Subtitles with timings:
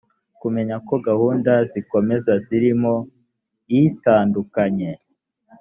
[0.41, 2.93] kumenya ko gahunda zikomeza z’imirimo
[3.81, 4.91] itandukanye